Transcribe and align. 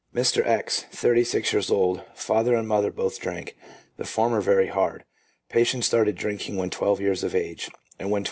Mr. 0.15 0.43
X., 0.43 0.81
thirty 0.91 1.23
six 1.23 1.53
years 1.53 1.69
old, 1.69 2.01
father 2.15 2.55
and 2.55 2.67
mother 2.67 2.89
both 2.89 3.19
drank, 3.19 3.55
the 3.97 4.03
former 4.03 4.41
very 4.41 4.65
hard. 4.69 5.03
Patient 5.47 5.85
started 5.85 6.15
drink 6.15 6.49
ing 6.49 6.57
when 6.57 6.71
twelve 6.71 6.99
years 6.99 7.23
of 7.23 7.35
age, 7.35 7.69
and 7.99 8.09
when 8.09 8.09
twenty 8.09 8.09
four 8.09 8.11
1 8.13 8.19
E. 8.19 8.19